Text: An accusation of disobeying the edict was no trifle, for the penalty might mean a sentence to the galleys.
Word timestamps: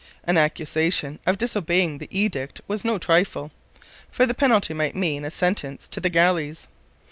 An 0.23 0.35
accusation 0.35 1.19
of 1.27 1.37
disobeying 1.37 1.99
the 1.99 2.07
edict 2.09 2.59
was 2.67 2.83
no 2.83 2.97
trifle, 2.97 3.51
for 4.09 4.25
the 4.25 4.33
penalty 4.33 4.73
might 4.73 4.95
mean 4.95 5.23
a 5.23 5.29
sentence 5.29 5.87
to 5.89 5.99
the 5.99 6.09
galleys. 6.09 6.67